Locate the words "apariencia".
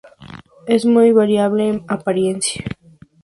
1.87-2.65